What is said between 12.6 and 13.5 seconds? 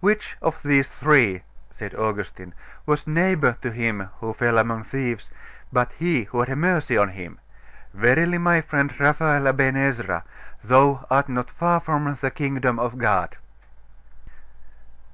of God.